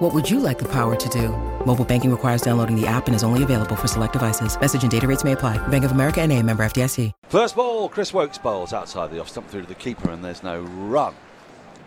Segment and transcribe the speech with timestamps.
[0.00, 1.28] What would you like the power to do?
[1.66, 4.58] Mobile banking requires downloading the app and is only available for select devices.
[4.58, 5.58] Message and data rates may apply.
[5.68, 7.12] Bank of America and a member FDIC.
[7.28, 10.42] First ball, Chris Woakes bowls outside the off stump through to the keeper and there's
[10.42, 11.14] no run.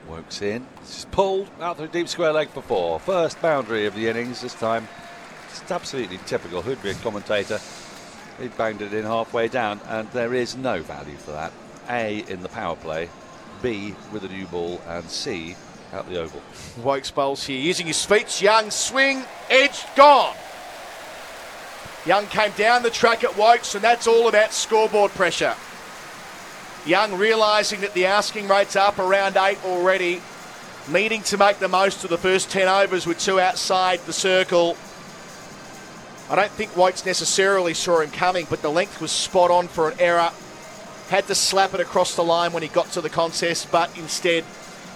[0.08, 0.64] Woakes in.
[0.82, 3.00] This is pulled out through deep square leg for four.
[3.00, 4.88] First boundary of the innings this time.
[5.50, 6.62] It's absolutely typical.
[6.62, 7.60] Who'd be a commentator?
[8.40, 11.52] He banged it in halfway down and there is no value for that.
[11.90, 13.10] A in the power play,
[13.64, 15.56] B with a new ball and C
[15.94, 16.42] out the oval.
[16.82, 18.42] Woakes bowls here using his feet.
[18.42, 20.36] Young swing, edge gone.
[22.06, 25.56] Young came down the track at Woakes, and that's all about scoreboard pressure.
[26.86, 30.22] Young realising that the asking rate's up around eight already,
[30.90, 34.76] needing to make the most of the first 10 overs with two outside the circle.
[36.30, 39.90] I don't think Woakes necessarily saw him coming, but the length was spot on for
[39.90, 40.32] an error.
[41.08, 44.44] Had to slap it across the line when he got to the contest, but instead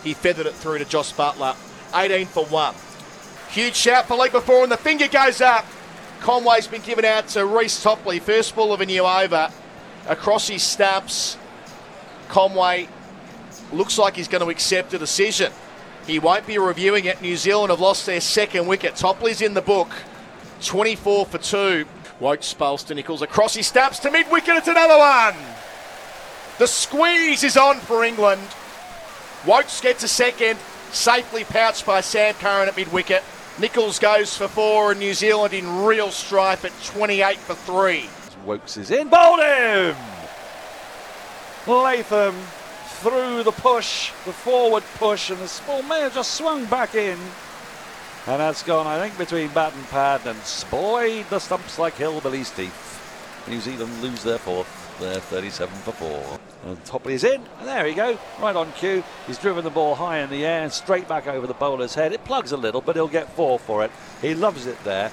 [0.03, 1.56] he feathered it through to Jos Buttler.
[1.94, 2.76] 18 for one.
[3.50, 5.66] Huge shout for leg before, and the finger goes up.
[6.20, 8.20] Conway's been given out to Reece Topley.
[8.20, 9.50] First ball of a new over.
[10.08, 11.38] Across his stumps.
[12.28, 12.89] Conway
[13.72, 15.52] looks like he's going to accept a decision.
[16.06, 17.22] He won't be reviewing it.
[17.22, 18.95] New Zealand have lost their second wicket.
[18.95, 19.89] Topley's in the book.
[20.64, 21.86] 24 for two.
[22.20, 23.22] Woakes spulls to Nicholls.
[23.22, 24.56] Across his stumps to mid wicket.
[24.56, 25.36] It's another one.
[26.58, 28.42] The squeeze is on for England.
[29.48, 30.59] Woakes gets a second.
[30.92, 33.23] Safely pouched by Sam Curran at mid wicket.
[33.59, 38.09] Nicholls goes for four, and New Zealand in real strife at 28 for three.
[38.45, 39.95] Woakes is in, bowled him!
[41.66, 42.36] Latham
[43.00, 47.17] through the push, the forward push, and the small may have just swung back in.
[48.27, 52.52] And that's gone, I think, between bat and pad and splayed the stumps like hillbilly's
[52.52, 52.96] teeth.
[53.49, 54.67] New Zealand lose their fourth.
[54.99, 56.39] They're 37 for four.
[56.65, 59.03] And Topley is in, and there we go, right on cue.
[59.27, 62.13] He's driven the ball high in the air and straight back over the bowler's head.
[62.13, 63.91] It plugs a little, but he'll get four for it.
[64.21, 65.11] He loves it there.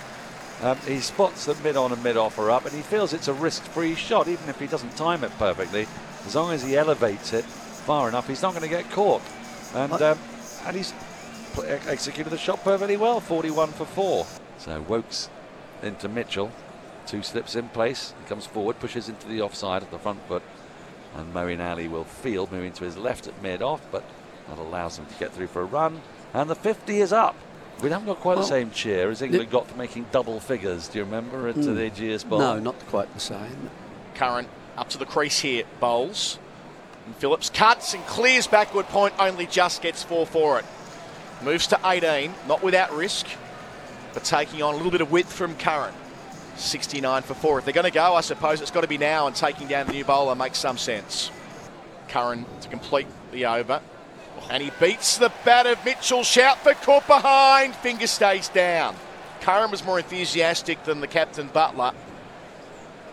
[0.63, 3.35] Um, he spots the mid on and mid offer up, and he feels it's a
[3.35, 5.87] risk free shot, even if he doesn't time it perfectly.
[6.27, 9.23] As long as he elevates it far enough, he's not going to get caught.
[9.75, 10.19] And, um,
[10.65, 10.95] and he's
[11.87, 14.27] executed the shot perfectly well, 41 for four.
[14.59, 15.29] So Woakes
[15.83, 16.51] into Mitchell.
[17.07, 18.15] Two slips in place.
[18.23, 20.43] He comes forward, pushes into the offside at the front foot.
[21.17, 24.05] And Moeen Ali will field, moving to his left at mid off, but
[24.49, 26.01] that allows him to get through for a run.
[26.33, 27.37] And the 50 is up.
[27.83, 30.89] We haven't got quite well, the same cheer as England got for making double figures.
[30.89, 32.39] Do you remember at mm, the Ageas Bowl?
[32.39, 33.71] No, not quite the same.
[34.15, 36.39] Curran up to the crease here, bowls.
[37.07, 40.65] And Phillips cuts and clears backward point, only just gets four for it.
[41.43, 43.27] Moves to 18, not without risk,
[44.15, 45.95] but taking on a little bit of width from Curran.
[46.57, 47.59] 69 for four.
[47.59, 49.87] If they're going to go, I suppose it's got to be now, and taking down
[49.87, 51.31] the new bowler makes some sense.
[52.09, 53.81] Curran to complete the over.
[54.51, 56.23] And he beats the bat of Mitchell.
[56.23, 57.75] Shout for caught behind.
[57.75, 58.97] Finger stays down.
[59.41, 61.95] Curran was more enthusiastic than the captain Buttler.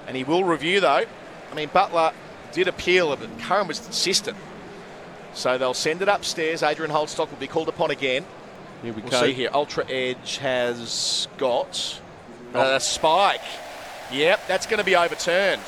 [0.08, 1.06] And he will review, though.
[1.52, 2.14] I mean, Buttler
[2.52, 4.38] did appeal, but Curran was insistent.
[5.34, 6.64] So they'll send it upstairs.
[6.64, 8.26] Adrian Holdstock will be called upon again.
[8.82, 9.22] Here we we'll go.
[9.24, 9.50] see here.
[9.54, 12.02] Ultra Edge has got
[12.54, 13.42] a spike.
[14.12, 15.62] Yep, that's going to be overturned.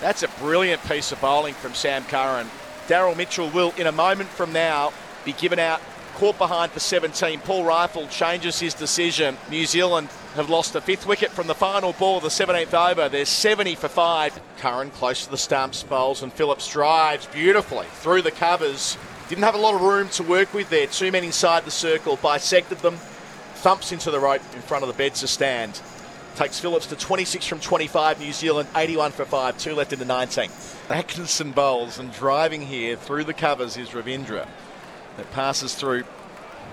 [0.00, 2.48] That's a brilliant piece of bowling from Sam Curran.
[2.86, 4.92] Daryl Mitchell will, in a moment from now,
[5.24, 5.80] be given out
[6.16, 7.40] caught behind for 17.
[7.40, 9.36] Paul Reiffel changes his decision.
[9.50, 13.08] New Zealand have lost the fifth wicket from the final ball of the 17th over.
[13.08, 14.38] They're 70 for five.
[14.58, 18.96] Curran close to the stumps, bowls, and Phillips drives beautifully through the covers.
[19.28, 20.86] Didn't have a lot of room to work with there.
[20.86, 22.96] Two men inside the circle, bisected them,
[23.56, 25.80] thumps into the rope in front of the Bedser stand.
[26.36, 28.20] Takes Phillips to 26 from 25.
[28.20, 29.56] New Zealand 81 for 5.
[29.56, 30.50] Two left in the 19.
[30.90, 34.46] Atkinson bowls and driving here through the covers is Ravindra.
[35.18, 36.04] It passes through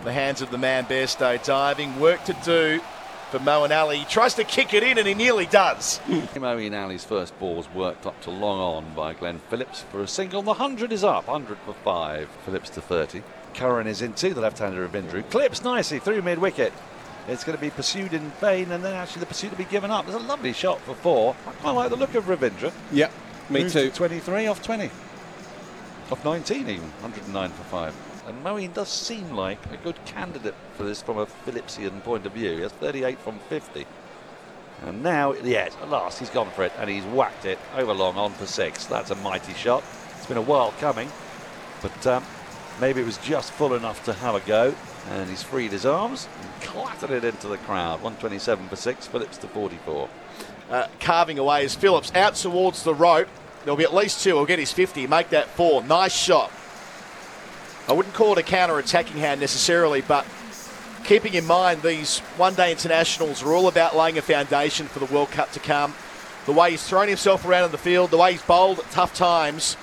[0.03, 1.97] the hands of the man Bairstow diving.
[1.97, 2.81] Work to do
[3.31, 3.99] for Moeen Ali.
[3.99, 5.99] He tries to kick it in and he nearly does.
[6.07, 10.07] Moeen Ali's first ball was worked up to long on by Glenn Phillips for a
[10.09, 10.41] single.
[10.41, 12.29] The 100 is up, 100 for 5.
[12.43, 13.23] Phillips to 30.
[13.53, 15.29] Curran is into the left-hander Ravindra.
[15.29, 16.73] Clips nicely through mid-wicket.
[17.27, 19.91] It's going to be pursued in vain, and then actually the pursuit will be given
[19.91, 20.05] up.
[20.05, 21.35] There's a lovely shot for four.
[21.47, 22.73] I quite like the look of Ravindra.
[22.91, 23.09] Yeah,
[23.49, 23.89] me Moves too.
[23.89, 24.89] To 23 off 20.
[26.11, 26.81] Off 19 even.
[27.01, 27.95] 109 for 5.
[28.27, 32.33] And Moeen does seem like a good candidate for this from a Phillipsian point of
[32.33, 32.55] view.
[32.55, 33.85] He has 38 from 50.
[34.85, 38.15] And now, yes, at last he's gone for it and he's whacked it over long
[38.17, 38.85] on for six.
[38.85, 39.83] That's a mighty shot.
[40.17, 41.09] It's been a while coming,
[41.81, 42.23] but um,
[42.79, 44.73] maybe it was just full enough to have a go.
[45.09, 48.01] And he's freed his arms and clattered it into the crowd.
[48.01, 50.09] 127 for six, Phillips to 44.
[50.69, 53.27] Uh, carving away is Phillips out towards the rope.
[53.63, 54.35] There'll be at least two.
[54.35, 55.83] He'll get his 50, make that four.
[55.83, 56.51] Nice shot.
[57.87, 60.25] I wouldn't call it a counter attacking hand necessarily, but
[61.03, 65.13] keeping in mind these one day internationals are all about laying a foundation for the
[65.13, 65.93] World Cup to come.
[66.45, 69.13] The way he's thrown himself around in the field, the way he's bowled at tough
[69.13, 69.75] times,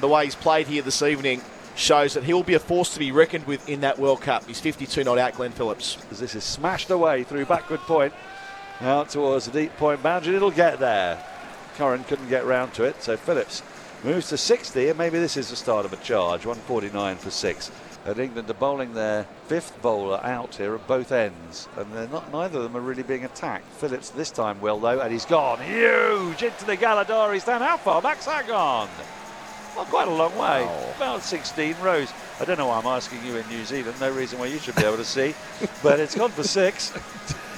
[0.00, 1.42] the way he's played here this evening
[1.78, 4.44] shows that he will be a force to be reckoned with in that World Cup.
[4.46, 5.96] He's 52 not out, Glenn Phillips.
[6.10, 8.12] As this is smashed away through backward point,
[8.80, 11.22] out towards the deep point boundary, it'll get there.
[11.76, 13.62] Curran couldn't get round to it, so Phillips
[14.02, 16.44] moves to 60, and maybe this is the start of a charge.
[16.44, 17.70] 149 for six.
[18.04, 22.32] And England are bowling their fifth bowler out here at both ends, and they're not.
[22.32, 23.70] Neither of them are really being attacked.
[23.72, 27.62] Phillips this time will though, and he's gone huge into the Galladari stand.
[27.62, 28.88] How far back's that gone?
[29.76, 30.94] Well, quite a long way, oh.
[30.96, 32.12] about 16 rows.
[32.40, 34.00] I don't know why I'm asking you in New Zealand.
[34.00, 35.34] No reason why you should be able to see,
[35.82, 36.90] but it's gone for six.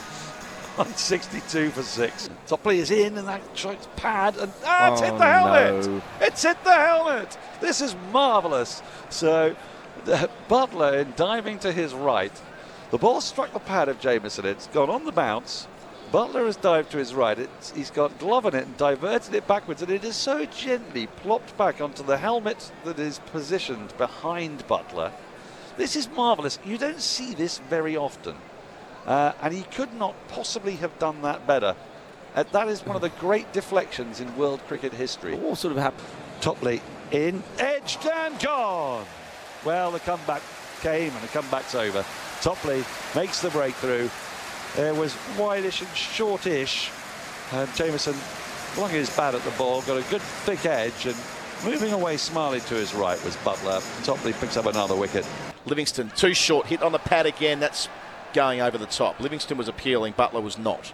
[0.76, 2.30] 162 for six.
[2.46, 5.86] Topley is in, and that strikes pad, and ah, it's oh, hit the helmet.
[5.86, 6.02] No.
[6.22, 7.36] It's hit the helmet.
[7.60, 8.80] This is marvellous.
[9.10, 9.54] So,
[10.48, 12.32] Buttler in diving to his right,
[12.90, 14.46] the ball struck the pad of Jamieson.
[14.46, 15.66] It's gone on the bounce.
[16.12, 17.38] Buttler has dived to his right.
[17.38, 21.06] It's, he's got glove on it and diverted it backwards, and it is so gently
[21.06, 25.12] plopped back onto the helmet that is positioned behind Buttler.
[25.76, 26.58] This is marvellous.
[26.64, 28.34] You don't see this very often.
[29.06, 31.76] Uh, and he could not possibly have done that better.
[32.34, 35.36] Uh, that is one of the great deflections in world cricket history.
[35.36, 36.08] What sort of happened?
[36.40, 36.82] Topley
[37.12, 39.06] in, edged and gone.
[39.64, 40.42] Well, the comeback
[40.80, 42.04] came and the comeback's over.
[42.40, 42.84] Topley
[43.14, 44.08] makes the breakthrough.
[44.78, 46.90] It was wideish and shortish.
[47.52, 51.16] And Jamieson flung his bat at the ball, got a good thick edge, and
[51.64, 53.82] moving away smartly to his right was Buttler.
[54.04, 55.26] Topley picks up another wicket.
[55.66, 57.60] Livingstone, too short, hit on the pad again.
[57.60, 57.88] That's
[58.32, 59.18] going over the top.
[59.20, 60.92] Livingstone was appealing, Buttler was not.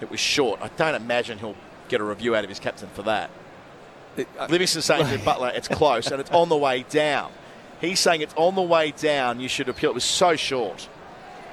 [0.00, 0.60] It was short.
[0.62, 1.56] I don't imagine he'll
[1.88, 3.30] get a review out of his captain for that.
[4.16, 7.32] It, uh, Livingstone saying to Buttler, it's close and it's on the way down.
[7.80, 9.40] He's saying it's on the way down.
[9.40, 9.90] You should appeal.
[9.90, 10.88] It was so short.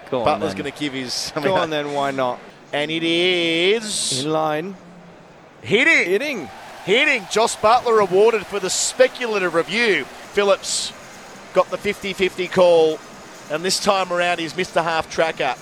[0.10, 1.32] Go on, Buttler's going to give his.
[1.36, 1.94] I mean, Go on uh, then.
[1.94, 2.40] Why not?
[2.72, 4.76] And it is in line.
[5.62, 6.10] Hitting.
[6.10, 6.50] Hitting.
[6.86, 7.26] Hitting.
[7.32, 10.06] Jos Buttler awarded for the speculative review.
[10.34, 10.92] Phillips
[11.54, 13.00] got the 50-50 call,
[13.52, 15.56] and this time around he's missed a half tracker.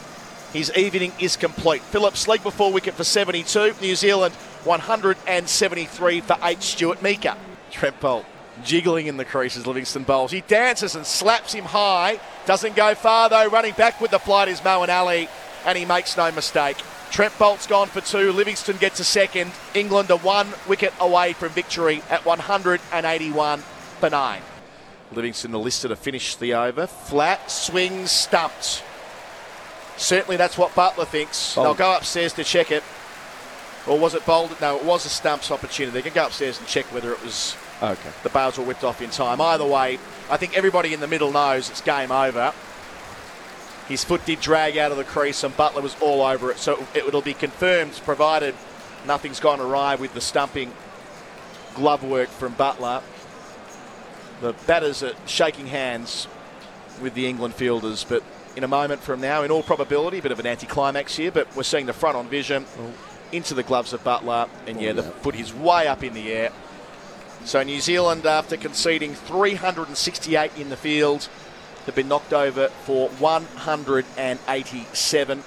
[0.53, 1.81] His evening is complete.
[1.81, 3.75] Phillips leg before wicket for 72.
[3.81, 4.33] New Zealand
[4.63, 6.63] 173 for eight.
[6.63, 7.35] Stuart Meeker.
[7.71, 8.25] Trent Boult
[8.63, 10.31] jiggling in the creases, Livingstone bowls.
[10.31, 12.19] He dances and slaps him high.
[12.45, 13.47] Doesn't go far though.
[13.47, 15.29] Running back with the flight is Moeen Ali,
[15.65, 16.77] and he makes no mistake.
[17.11, 18.31] Trent Boult's gone for two.
[18.31, 19.51] Livingstone gets a second.
[19.73, 24.41] England are one wicket away from victory at 181 for nine.
[25.11, 26.87] Livingstone listed to finish the over.
[26.87, 28.83] Flat, swing, stumped.
[29.97, 31.53] Certainly that's what Buttler thinks.
[31.53, 31.67] Bowled.
[31.67, 32.83] They'll go upstairs to check it.
[33.87, 34.55] Or was it bowled?
[34.61, 35.93] No, it was a stumps opportunity.
[35.93, 38.11] They can go upstairs and check whether it was Okay.
[38.23, 39.41] The bails were whipped off in time.
[39.41, 39.97] Either way,
[40.29, 42.53] I think everybody in the middle knows it's game over.
[43.87, 46.57] His foot did drag out of the crease, and Buttler was all over it.
[46.57, 48.55] So it, will be confirmed, provided
[49.05, 50.71] nothing's gone awry with the stumping
[51.73, 53.01] glove work from Buttler.
[54.41, 56.27] The batters are shaking hands
[57.01, 58.23] with the England fielders, but
[58.55, 61.53] in a moment from now, in all probability, a bit of an anticlimax here, but
[61.55, 62.65] we're seeing the front on vision
[63.31, 66.51] into the gloves of Buttler, and yeah, the foot is way up in the air.
[67.43, 71.27] So New Zealand, after conceding 368 in the field,
[71.85, 75.43] have been knocked over for 187.